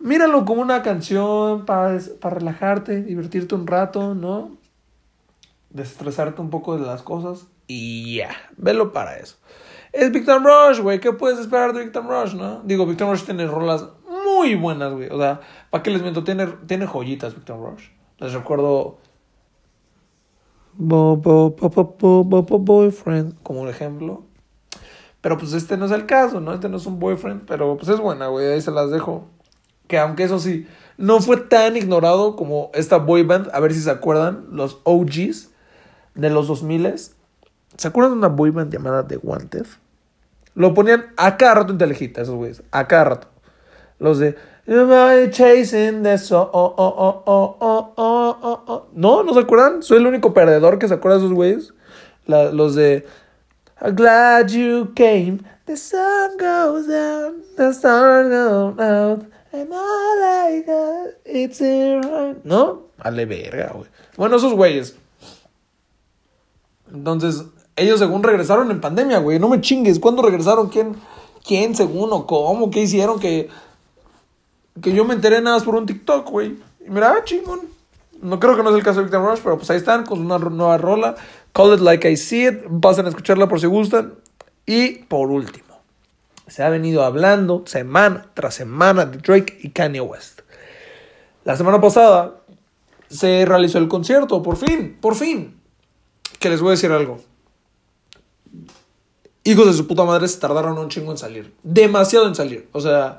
[0.00, 4.50] Míralo como una canción para, para relajarte, divertirte un rato, ¿no?
[5.70, 7.46] Desestresarte un poco de las cosas.
[7.72, 9.36] Y ya, velo para eso.
[9.92, 10.98] Es Victor Rush, güey.
[10.98, 12.62] ¿Qué puedes esperar de Victor Rush, no?
[12.64, 15.08] Digo, Victor Rush tiene rolas muy buenas, güey.
[15.08, 16.24] O sea, ¿para qué les miento?
[16.24, 17.84] Tiene, tiene joyitas Victor Rush.
[18.18, 18.98] Les recuerdo.
[22.58, 24.24] Boyfriend, como un ejemplo.
[25.20, 26.52] Pero pues este no es el caso, ¿no?
[26.52, 28.48] Este no es un boyfriend, pero pues es buena, güey.
[28.48, 29.28] Ahí se las dejo.
[29.86, 33.48] Que aunque eso sí, no fue tan ignorado como esta boy band.
[33.52, 35.52] A ver si se acuerdan, los OGs
[36.16, 37.19] de los 2000s
[37.80, 39.64] ¿Se acuerdan de una boy band llamada The Wanted?
[40.54, 42.62] Lo ponían a cada rato en Telejita, esos güeyes.
[42.72, 43.28] A cada rato.
[43.98, 44.36] Los de.
[44.66, 46.18] Chasing the
[48.92, 49.82] No, ¿no se acuerdan?
[49.82, 51.72] Soy el único perdedor que se acuerda de esos güeyes.
[52.26, 53.06] los de.
[53.80, 55.38] I'm glad you came.
[55.64, 57.42] The sun goes down.
[57.56, 59.24] The sun goes out.
[59.54, 62.02] And all I got, it's in
[62.44, 62.88] ¿No?
[63.02, 63.88] Vale verga, güey.
[64.18, 64.96] Bueno, esos güeyes.
[66.92, 69.38] Entonces, ellos según regresaron en pandemia, güey.
[69.38, 69.98] No me chingues.
[69.98, 70.68] ¿Cuándo regresaron?
[70.68, 70.96] ¿Quién?
[71.44, 72.70] ¿Quién según o cómo?
[72.70, 73.18] ¿Qué hicieron?
[73.18, 73.48] Que,
[74.82, 76.58] que yo me enteré nada más por un TikTok, güey.
[76.86, 77.60] Y mira, ah, chingón.
[78.20, 80.20] No creo que no es el caso de Victim Rush, pero pues ahí están con
[80.20, 81.14] una nueva rola.
[81.52, 82.64] Call It Like I See It.
[82.82, 84.14] Pasen a escucharla por si gustan.
[84.66, 85.80] Y por último,
[86.46, 90.42] se ha venido hablando semana tras semana de Drake y Kanye West.
[91.44, 92.34] La semana pasada
[93.08, 95.58] se realizó el concierto, por fin, por fin.
[96.38, 97.29] Que les voy a decir algo
[99.50, 101.54] hijos de su puta madre se tardaron un chingo en salir.
[101.62, 102.68] Demasiado en salir.
[102.72, 103.18] O sea,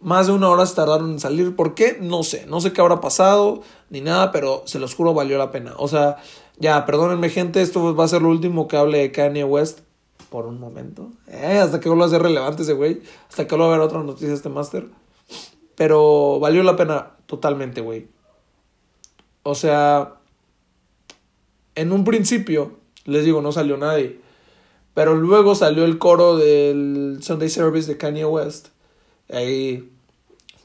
[0.00, 1.56] más de una hora se tardaron en salir.
[1.56, 1.98] ¿Por qué?
[2.00, 2.46] No sé.
[2.46, 5.74] No sé qué habrá pasado ni nada, pero se los juro valió la pena.
[5.78, 6.18] O sea,
[6.58, 9.80] ya, perdónenme gente, esto va a ser lo último que hable de Kanye West
[10.30, 11.08] por un momento.
[11.28, 13.02] Eh, hasta que vuelva a ser relevante ese güey.
[13.28, 14.88] Hasta que vuelva a ver otra noticia este máster.
[15.74, 18.08] Pero valió la pena totalmente, güey.
[19.42, 20.14] O sea,
[21.74, 22.72] en un principio,
[23.04, 24.23] les digo, no salió nadie.
[24.94, 28.68] Pero luego salió el coro del Sunday Service de Kanye West.
[29.28, 29.90] Ahí.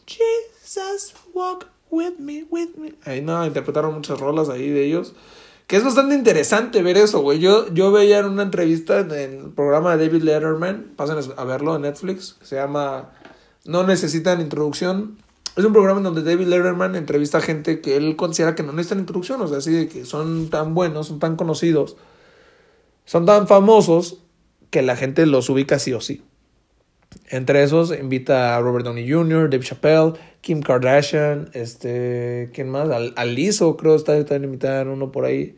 [0.05, 2.93] Jesus, walk with me, with me.
[3.05, 5.13] Ahí no, interpretaron muchas rolas ahí de ellos.
[5.65, 7.39] Que es bastante interesante ver eso, güey.
[7.39, 11.75] Yo, yo veía en una entrevista en el programa de David Letterman, pasen a verlo
[11.75, 13.11] en Netflix, que se llama
[13.65, 15.17] No Necesitan Introducción.
[15.55, 18.71] Es un programa en donde David Letterman entrevista a gente que él considera que no
[18.71, 21.97] necesitan introducción, o sea, así de que son tan buenos, son tan conocidos,
[23.09, 24.19] son tan famosos
[24.69, 26.21] que la gente los ubica sí o sí.
[27.27, 32.87] Entre esos invita a Robert Downey Jr., Dave Chappelle, Kim Kardashian, este, ¿quién más?
[32.91, 35.55] Al, Aliso, creo, está, está invitar uno por ahí.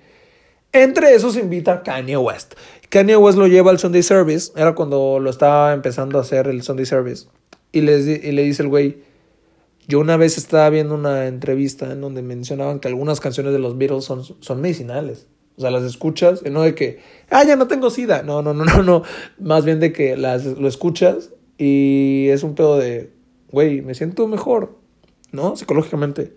[0.72, 2.54] Entre esos invita a Kanye West.
[2.88, 6.64] Kanye West lo lleva al Sunday Service, era cuando lo estaba empezando a hacer el
[6.64, 7.28] Sunday Service.
[7.74, 9.04] Y, les, y le dice el güey,
[9.90, 13.78] yo una vez estaba viendo una entrevista en donde mencionaban que algunas canciones de los
[13.78, 15.28] Beatles son, son medicinales.
[15.58, 18.24] O sea, las escuchas, y no de que, ah, ya no tengo sida.
[18.24, 19.04] No, no, no, no, no.
[19.40, 23.12] Más bien de que las, lo escuchas y es un pedo de,
[23.52, 24.78] güey, me siento mejor,
[25.32, 25.56] ¿no?
[25.56, 26.34] Psicológicamente.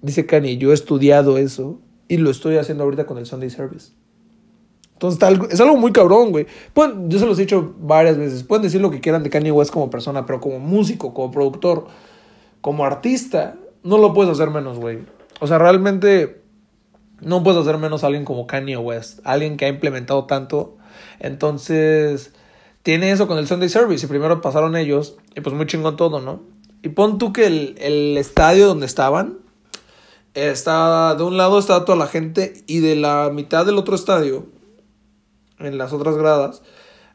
[0.00, 3.92] Dice Kanye, yo he estudiado eso y lo estoy haciendo ahorita con el Sunday Service.
[4.94, 6.46] Entonces es algo muy cabrón, güey.
[7.08, 8.44] yo se los he dicho varias veces.
[8.44, 11.86] Pueden decir lo que quieran de Kanye West como persona, pero como músico, como productor,
[12.60, 15.00] como artista, no lo puedes hacer menos, güey.
[15.40, 16.43] O sea, realmente
[17.24, 20.76] no puedes hacer menos a alguien como Kanye West, alguien que ha implementado tanto.
[21.20, 22.32] Entonces,
[22.82, 26.20] tiene eso con el Sunday Service y primero pasaron ellos y pues muy chingón todo,
[26.20, 26.42] ¿no?
[26.82, 29.38] Y pon tú que el, estadio donde estaban,
[30.34, 34.46] está, de un lado estaba toda la gente y de la mitad del otro estadio,
[35.58, 36.60] en las otras gradas,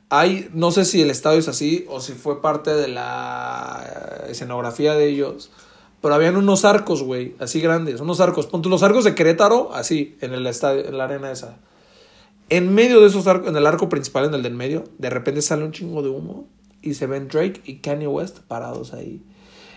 [0.09, 4.95] hay, no sé si el estadio es así o si fue parte de la escenografía
[4.95, 5.51] de ellos,
[6.01, 8.47] pero habían unos arcos, güey, así grandes, unos arcos.
[8.47, 11.57] Pon los arcos de Querétaro, así, en el estadio, en la arena esa.
[12.49, 15.41] En medio de esos arcos, en el arco principal, en el del medio, de repente
[15.41, 16.47] sale un chingo de humo
[16.81, 19.21] y se ven Drake y Kanye West parados ahí.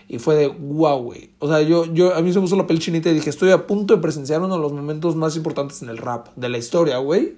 [0.07, 1.29] Y fue de wow, güey.
[1.39, 3.51] O sea, yo, yo, a mí se me puso la piel chinita y dije, estoy
[3.51, 6.57] a punto de presenciar uno de los momentos más importantes en el rap de la
[6.57, 7.35] historia, güey.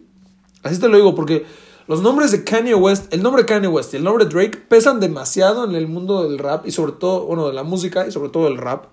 [0.63, 1.45] Así te lo digo, porque
[1.87, 5.65] los nombres de Kanye West, el nombre Kanye West y el nombre Drake pesan demasiado
[5.65, 8.45] en el mundo del rap y sobre todo, bueno, de la música y sobre todo
[8.45, 8.87] del rap.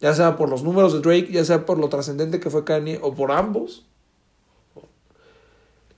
[0.00, 2.98] Ya sea por los números de Drake, ya sea por lo trascendente que fue Kanye
[3.02, 3.84] o por ambos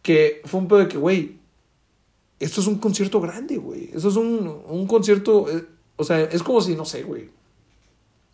[0.07, 1.41] que fue un pedo de que, güey,
[2.39, 3.91] esto es un concierto grande, güey.
[3.93, 7.29] Esto es un, un concierto, eh, o sea, es como si, no sé, güey.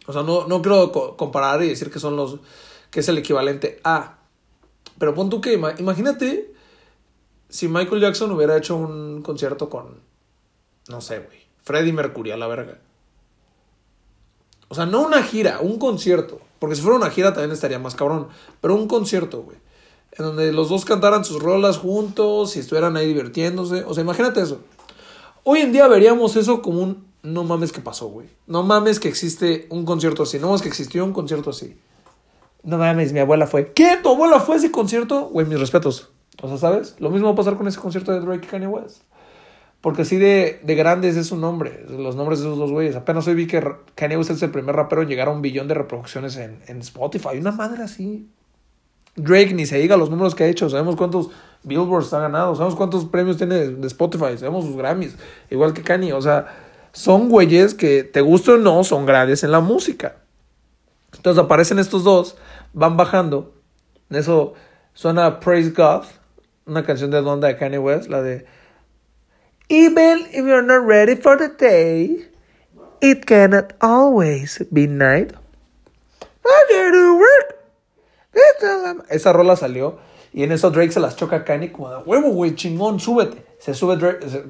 [0.06, 2.40] O sea, no, no quiero comparar y decir que son los,
[2.90, 4.18] que es el equivalente a.
[4.98, 6.51] Pero pon tú que, imagínate
[7.52, 10.00] si Michael Jackson hubiera hecho un concierto con,
[10.88, 12.78] no sé, güey, Freddie Mercury a la verga.
[14.68, 16.40] O sea, no una gira, un concierto.
[16.58, 18.28] Porque si fuera una gira también estaría más cabrón.
[18.60, 19.58] Pero un concierto, güey
[20.18, 23.84] en donde los dos cantaran sus rolas juntos y estuvieran ahí divirtiéndose.
[23.84, 24.60] O sea, imagínate eso.
[25.42, 28.28] Hoy en día veríamos eso como un no mames que pasó, güey.
[28.46, 30.38] No mames que existe un concierto así.
[30.38, 31.76] No mames que existió un concierto así.
[32.62, 33.72] No mames, mi abuela fue.
[33.72, 33.98] ¿Qué?
[34.02, 35.28] ¿Tu abuela fue a ese concierto?
[35.28, 36.10] Güey, mis respetos.
[36.40, 36.96] O sea, ¿sabes?
[36.98, 39.02] Lo mismo va a pasar con ese concierto de Drake y Kanye West.
[39.80, 42.94] Porque así de, de grandes es su nombre, los nombres de esos dos güeyes.
[42.94, 43.62] Apenas hoy vi que
[43.96, 46.78] Kanye West es el primer rapero en llegar a un billón de reproducciones en, en
[46.78, 47.38] Spotify.
[47.38, 48.28] Una madre así.
[49.16, 50.70] Drake ni se diga los números que ha hecho.
[50.70, 51.30] Sabemos cuántos
[51.64, 52.54] Billboards ha ganado.
[52.54, 54.38] Sabemos cuántos premios tiene de Spotify.
[54.38, 55.16] Sabemos sus Grammys.
[55.50, 56.12] Igual que Kanye.
[56.12, 56.46] O sea,
[56.92, 60.16] son güeyes que, te guste o no, son grandes en la música.
[61.14, 62.36] Entonces aparecen estos dos,
[62.72, 63.54] van bajando.
[64.10, 64.54] Eso
[64.94, 66.04] suena Praise God,
[66.66, 68.44] una canción de Donda de Kanye West, la de
[69.68, 72.26] Even if you're not ready for the day,
[73.00, 75.32] it cannot always be night.
[79.08, 79.98] Esa rola salió
[80.32, 83.44] y en eso Drake se las choca a Kanye como de huevo, güey, chingón, súbete.
[83.58, 83.96] Se sube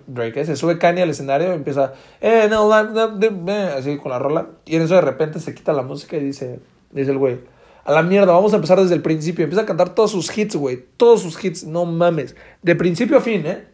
[0.06, 0.44] Drake, ¿eh?
[0.46, 4.46] se sube Kanye al escenario y empieza, así con la rola.
[4.64, 6.60] Y en eso de repente se quita la música y dice,
[6.92, 7.40] dice el güey,
[7.84, 9.44] a la mierda, vamos a empezar desde el principio.
[9.44, 12.36] Empieza a cantar todos sus hits, güey, todos sus hits, no mames.
[12.62, 13.66] De principio a fin, ¿eh?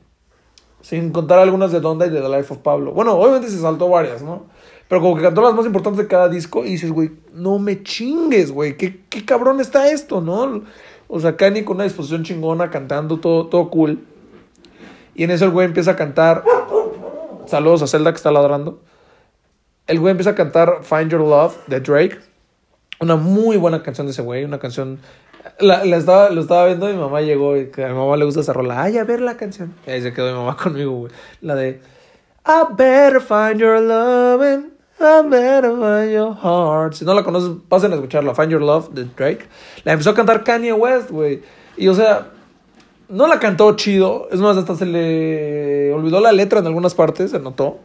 [0.80, 2.92] Sin contar algunas de Donda y de The Life of Pablo.
[2.92, 4.46] Bueno, obviamente se saltó varias, ¿no?
[4.88, 7.82] Pero como que cantó las más importantes de cada disco y dices, güey, no me
[7.82, 10.62] chingues, güey, ¿Qué, qué cabrón está esto, ¿no?
[11.08, 14.04] O sea, Kanye con una disposición chingona, cantando todo, todo cool.
[15.14, 16.44] Y en eso el güey empieza a cantar.
[17.46, 18.80] Saludos a Zelda que está ladrando.
[19.86, 22.18] El güey empieza a cantar Find Your Love de Drake.
[23.00, 24.44] Una muy buena canción de ese güey.
[24.44, 24.98] Una canción.
[25.60, 28.40] La, estaba, lo estaba viendo y mi mamá llegó y a mi mamá le gusta
[28.40, 28.82] esa rola.
[28.82, 29.74] Ay, a ver la canción.
[29.86, 31.12] Y ahí se quedó mi mamá conmigo, güey.
[31.40, 31.80] La de
[32.46, 34.42] I better find your love
[35.00, 35.70] I'm better
[36.10, 36.94] your heart.
[36.94, 38.34] Si no la conoces, pasen a escucharla.
[38.34, 39.46] Find Your Love de Drake.
[39.84, 41.42] La empezó a cantar Kanye West, güey.
[41.76, 42.30] Y o sea,
[43.08, 44.28] no la cantó chido.
[44.32, 47.78] Es más, hasta se le olvidó la letra en algunas partes, se notó.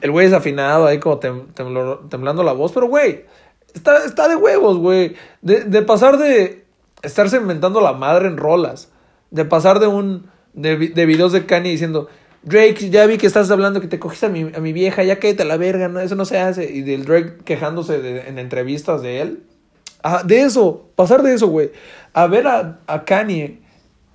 [0.00, 3.24] el güey es afinado ahí como temblando la voz, pero güey,
[3.74, 5.16] está, está de huevos, güey.
[5.40, 6.64] De, de pasar de
[7.02, 8.90] estarse inventando la madre en rolas,
[9.30, 12.08] de pasar de un, de, de videos de Kanye diciendo,
[12.42, 15.18] Drake, ya vi que estás hablando que te cogiste a mi, a mi vieja, ya
[15.18, 16.70] cállate a la verga, no, eso no se hace.
[16.70, 19.42] Y del Drake quejándose en entrevistas de él.
[20.02, 21.70] Ah, de eso, pasar de eso, güey.
[22.12, 23.60] A ver a, a Kanye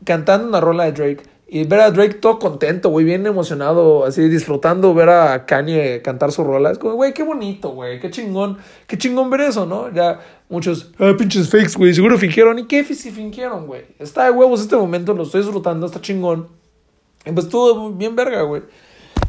[0.03, 4.27] cantando una rola de Drake y ver a Drake todo contento, güey, bien emocionado, así
[4.27, 6.71] disfrutando ver a Kanye cantar su rola.
[6.71, 9.89] Es como, güey, qué bonito, güey, qué chingón, qué chingón ver eso, ¿no?
[9.93, 12.59] Ya muchos, ah, pinches fakes, güey, seguro fingieron.
[12.59, 13.85] ¿Y qué si fingieron, güey?
[13.97, 16.49] Está de huevos este momento, lo estoy disfrutando, está chingón.
[17.25, 18.63] Y pues todo bien verga, güey.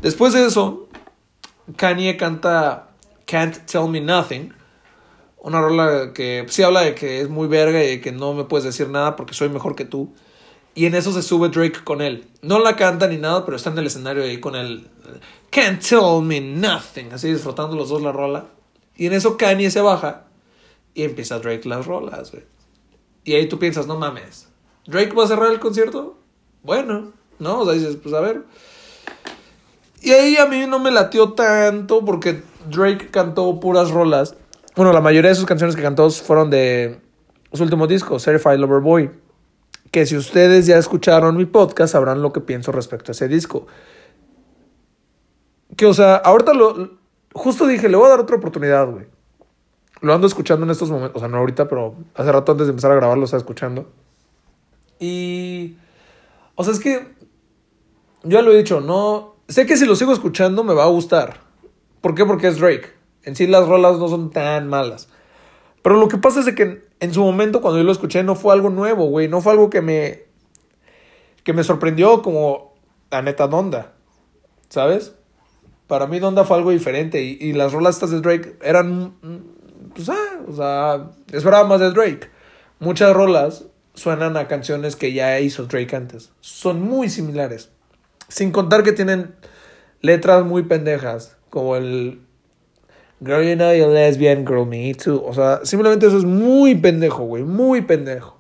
[0.03, 0.89] Después de eso,
[1.77, 2.89] Kanye canta
[3.27, 4.53] Can't Tell Me Nothing.
[5.37, 8.65] Una rola que sí habla de que es muy verga y que no me puedes
[8.65, 10.13] decir nada porque soy mejor que tú.
[10.75, 12.29] Y en eso se sube Drake con él.
[12.43, 14.87] No la canta ni nada, pero está en el escenario ahí con él.
[15.51, 17.13] Can't tell me nothing.
[17.13, 18.47] Así disfrutando los dos la rola.
[18.97, 20.25] Y en eso Kanye se baja
[20.95, 22.45] y empieza Drake las rolas, güey.
[23.25, 24.49] Y ahí tú piensas, no mames.
[24.87, 26.17] ¿Drake va a cerrar el concierto?
[26.63, 27.61] Bueno, ¿no?
[27.61, 28.45] O sea, dices, pues a ver.
[30.01, 34.37] Y ahí a mí no me latió tanto porque Drake cantó puras rolas.
[34.77, 37.01] Bueno, la mayoría de sus canciones que cantó fueron de
[37.53, 39.11] su último disco, Certified Lover Boy
[39.91, 43.67] que si ustedes ya escucharon mi podcast sabrán lo que pienso respecto a ese disco.
[45.77, 46.99] Que, o sea, ahorita lo...
[47.33, 49.07] Justo dije, le voy a dar otra oportunidad, güey.
[50.01, 52.71] Lo ando escuchando en estos momentos, o sea, no ahorita, pero hace rato antes de
[52.71, 53.91] empezar a grabar lo estaba escuchando.
[54.99, 55.77] Y...
[56.55, 57.15] O sea, es que...
[58.25, 59.37] Yo ya lo he dicho, no...
[59.49, 61.41] Sé que si lo sigo escuchando me va a gustar.
[62.01, 62.25] ¿Por qué?
[62.27, 62.93] Porque es Drake.
[63.23, 65.09] En sí las rolas no son tan malas.
[65.83, 68.55] Pero lo que pasa es que en su momento cuando yo lo escuché no fue
[68.55, 69.29] algo nuevo, güey.
[69.29, 70.25] No fue algo que me,
[71.45, 72.75] que me sorprendió como
[73.11, 73.93] la neta Donda.
[74.69, 75.15] ¿Sabes?
[75.87, 79.15] Para mí Donda fue algo diferente y, y las rolas estas de Drake eran,
[79.95, 82.29] pues, ah, o sea, esperaba más de Drake.
[82.79, 86.31] Muchas rolas suenan a canciones que ya hizo Drake antes.
[86.41, 87.71] Son muy similares.
[88.29, 89.35] Sin contar que tienen
[90.01, 92.21] letras muy pendejas, como el
[93.21, 95.23] Girl, you know you're lesbian, girl, me too.
[95.25, 97.43] O sea, simplemente eso es muy pendejo, güey.
[97.43, 98.39] Muy pendejo.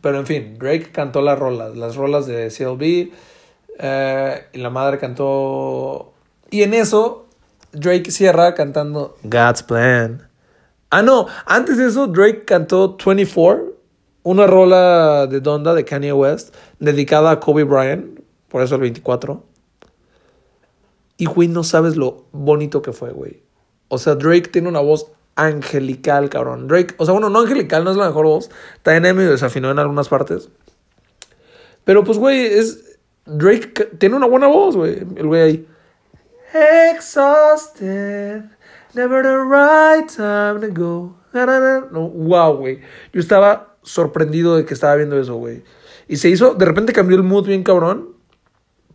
[0.00, 3.12] Pero en fin, Drake cantó las rolas, las rolas de CLB.
[3.78, 6.12] Eh, y la madre cantó.
[6.50, 7.28] Y en eso,
[7.72, 10.28] Drake cierra cantando God's Plan.
[10.90, 13.76] Ah, no, antes de eso, Drake cantó 24,
[14.22, 19.44] una rola de Donda de Kanye West, dedicada a Kobe Bryant, por eso el 24.
[21.18, 23.42] Y, güey, no sabes lo bonito que fue, güey.
[23.88, 26.68] O sea, Drake tiene una voz angelical, cabrón.
[26.68, 28.50] Drake, o sea, bueno, no angelical, no es la mejor voz.
[28.82, 30.48] También medio desafinó en algunas partes.
[31.84, 32.98] Pero, pues, güey, es.
[33.26, 35.00] Drake tiene una buena voz, güey.
[35.16, 35.68] El güey ahí.
[36.90, 38.44] Exhausted.
[38.94, 41.18] Never the right time to go.
[41.92, 42.80] No, wow, güey.
[43.12, 45.62] Yo estaba sorprendido de que estaba viendo eso, güey.
[46.06, 48.17] Y se hizo, de repente cambió el mood bien cabrón.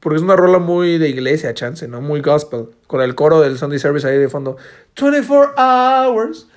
[0.03, 2.01] Porque es una rola muy de iglesia, chance, ¿no?
[2.01, 2.67] Muy gospel.
[2.87, 4.57] Con el coro del Sunday Service ahí de fondo.
[5.01, 6.49] 24 hours,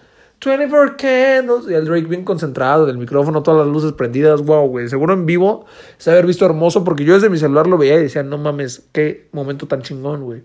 [0.45, 1.71] 24 candles.
[1.71, 4.43] Y el Drake bien concentrado, del micrófono, todas las luces prendidas.
[4.43, 4.89] Wow, güey.
[4.89, 5.65] Seguro en vivo
[5.97, 6.83] se haber visto hermoso.
[6.83, 10.25] Porque yo desde mi celular lo veía y decía, no mames, qué momento tan chingón,
[10.25, 10.43] güey.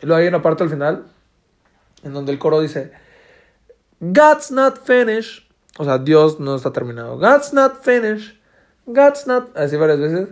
[0.00, 1.04] Y luego hay una parte al final
[2.04, 2.92] en donde el coro dice,
[4.00, 5.44] God's not finished.
[5.76, 7.18] O sea, Dios no está terminado.
[7.18, 8.38] God's not finished.
[8.86, 9.54] God's not.
[9.54, 10.28] Así varias veces.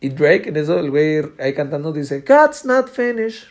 [0.00, 3.48] Y Drake, en eso, el güey ahí cantando dice, God's not finished.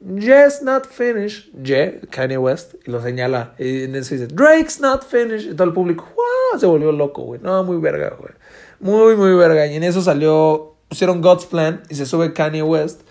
[0.00, 1.52] Yes, not finished.
[1.62, 3.54] Ye, Kanye West, y lo señala.
[3.58, 5.52] Y en eso dice, Drake's not finished.
[5.52, 6.58] Y todo el público, ¡wow!
[6.58, 7.40] Se volvió loco, güey.
[7.40, 8.32] No, muy verga, güey.
[8.80, 9.66] Muy, muy verga.
[9.68, 13.02] Y en eso salió, pusieron God's Plan y se sube Kanye West.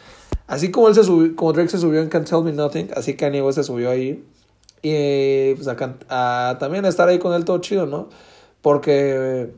[0.47, 3.15] Así como él se subió, como Drake se subió en Can't Tell Me Nothing, así
[3.15, 4.25] Kanye West se subió ahí.
[4.81, 5.77] Y pues a,
[6.09, 8.09] a también a estar ahí con él todo chido, ¿no?
[8.61, 9.49] Porque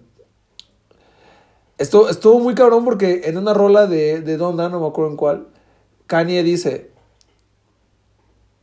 [1.83, 5.47] Estuvo, estuvo muy cabrón porque en una rola de, de no me acuerdo en cuál,
[6.07, 6.91] Kanye dice,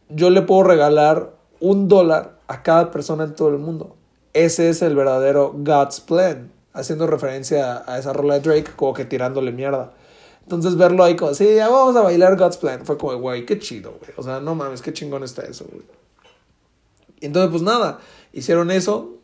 [0.08, 3.94] yo le puedo regalar un dólar a cada persona en todo el mundo.
[4.32, 9.04] Ese es el verdadero God's plan, haciendo referencia a, esa rola de Drake, como que
[9.04, 9.92] tirándole mierda.
[10.44, 13.58] Entonces verlo ahí como, sí, ya vamos a bailar God's plan, fue como, güey, qué
[13.58, 14.12] chido, güey.
[14.16, 15.84] O sea, no mames, qué chingón está eso, güey.
[17.20, 17.98] Entonces, pues nada,
[18.32, 19.19] hicieron eso,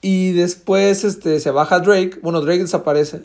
[0.00, 2.18] y después este, se baja Drake.
[2.22, 3.22] Bueno, Drake desaparece.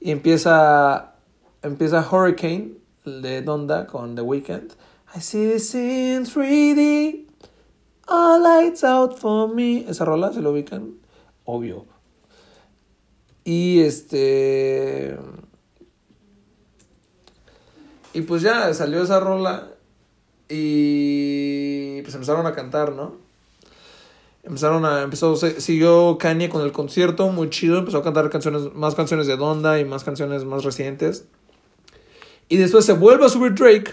[0.00, 1.14] Y empieza,
[1.62, 2.72] empieza Hurricane
[3.04, 4.72] de Donda con The Weeknd.
[5.16, 7.26] I see this in 3D.
[8.06, 9.84] All lights out for me.
[9.88, 10.94] Esa rola se lo ubican.
[11.44, 11.86] Obvio.
[13.44, 15.18] Y este.
[18.12, 19.68] Y pues ya salió esa rola
[20.48, 23.27] y pues empezaron a cantar, ¿no?
[24.48, 28.94] Empezaron a, empezó, siguió Kanye con el concierto, muy chido, empezó a cantar canciones, más
[28.94, 31.26] canciones de Donda y más canciones más recientes.
[32.48, 33.92] Y después se vuelve a subir Drake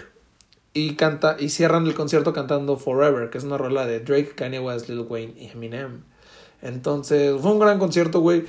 [0.72, 4.58] y canta y cierran el concierto cantando Forever, que es una rola de Drake, Kanye
[4.58, 6.04] West, Lil Wayne y Eminem.
[6.62, 8.46] Entonces, fue un gran concierto, güey.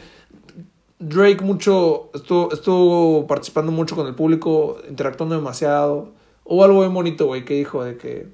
[0.99, 6.13] Drake mucho estuvo, estuvo participando mucho con el público, interactuando demasiado.
[6.45, 8.27] Hubo algo muy bonito, güey, que dijo de que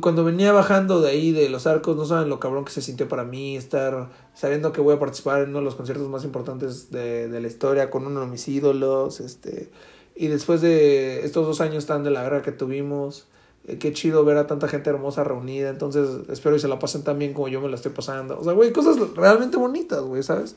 [0.00, 3.08] cuando venía bajando de ahí de los arcos, no saben lo cabrón que se sintió
[3.08, 6.90] para mí estar sabiendo que voy a participar en uno de los conciertos más importantes
[6.90, 9.70] de, de la historia con uno de mis ídolos, este,
[10.16, 13.26] y después de estos dos años tan de la guerra que tuvimos,
[13.68, 17.04] eh, qué chido ver a tanta gente hermosa reunida, entonces espero que se la pasen
[17.04, 20.22] tan bien como yo me la estoy pasando, o sea, güey, cosas realmente bonitas, güey,
[20.22, 20.56] ¿sabes?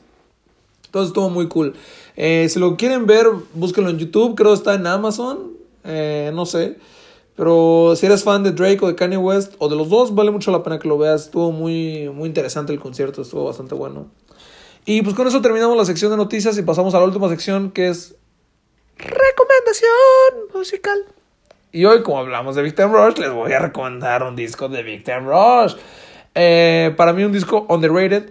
[0.86, 1.74] Entonces estuvo muy cool.
[2.14, 5.52] Eh, si lo quieren ver, búsquenlo en YouTube, creo que está en Amazon,
[5.82, 6.78] eh, no sé.
[7.36, 10.30] Pero si eres fan de Drake o de Kanye West o de los dos, vale
[10.30, 11.24] mucho la pena que lo veas.
[11.24, 14.06] Estuvo muy, muy interesante el concierto, estuvo bastante bueno.
[14.86, 17.70] Y pues con eso terminamos la sección de noticias y pasamos a la última sección
[17.70, 18.14] que es
[18.98, 19.90] recomendación
[20.54, 20.98] musical.
[21.72, 25.24] Y hoy, como hablamos de Victor Rush, les voy a recomendar un disco de Victor
[25.24, 25.74] Rush.
[26.36, 28.30] Eh, para mí un disco underrated,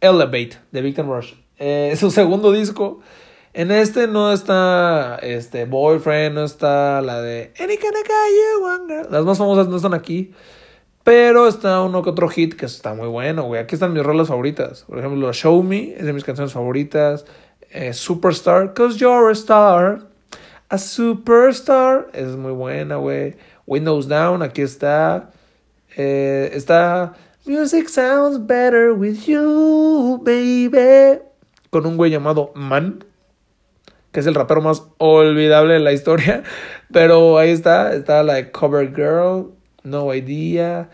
[0.00, 1.34] Elevate, de Victor Rush.
[1.58, 3.00] Eh, es su segundo disco.
[3.54, 9.10] En este no está este Boyfriend, no está la de Any Kind of Guy You
[9.12, 10.34] Las más famosas no están aquí.
[11.04, 13.60] Pero está uno que otro hit que está muy bueno, güey.
[13.60, 14.82] Aquí están mis rolas favoritas.
[14.88, 17.26] Por ejemplo, Show Me es de mis canciones favoritas.
[17.70, 20.00] Eh, Superstar, Cause You're a Star.
[20.68, 23.36] A Superstar es muy buena, güey.
[23.66, 25.30] Windows Down, aquí está.
[25.96, 27.12] Eh, está
[27.46, 31.20] Music Sounds Better With You, Baby.
[31.70, 33.04] Con un güey llamado Man
[34.14, 36.44] que es el rapero más olvidable de la historia.
[36.92, 39.50] Pero ahí está, está la de Cover Girl,
[39.82, 40.88] No Idea.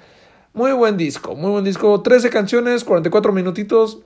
[0.54, 2.00] Muy buen disco, muy buen disco.
[2.00, 3.98] 13 canciones, 44 minutitos.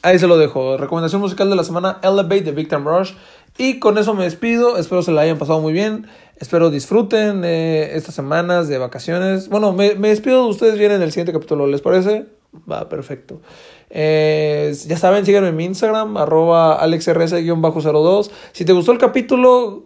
[0.00, 0.78] Ahí se lo dejo.
[0.78, 3.12] Recomendación musical de la semana, Elevate de Victim Rush.
[3.58, 4.78] Y con eso me despido.
[4.78, 6.06] Espero se la hayan pasado muy bien.
[6.36, 9.50] Espero disfruten eh, estas semanas de vacaciones.
[9.50, 11.66] Bueno, me, me despido de ustedes bien en el siguiente capítulo.
[11.66, 12.24] ¿Les parece?
[12.70, 13.42] Va, perfecto.
[13.90, 18.30] Eh, ya saben, síganme en mi Instagram, arroba alexrs-02.
[18.52, 19.82] Si te gustó el capítulo,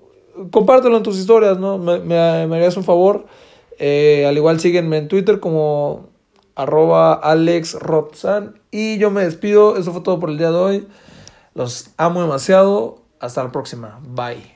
[0.51, 1.79] compártelo en tus historias, ¿no?
[1.79, 3.27] Me, harías un favor.
[3.79, 6.11] Eh, al igual síguenme en Twitter como
[6.55, 8.61] arroba alexrotzan.
[8.71, 9.77] Y yo me despido.
[9.77, 10.89] Eso fue todo por el día de hoy.
[11.55, 13.03] Los amo demasiado.
[13.21, 14.01] Hasta la próxima.
[14.07, 14.54] Bye.